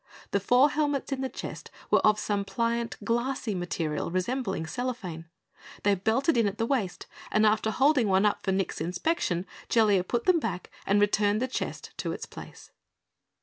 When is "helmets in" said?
0.71-1.21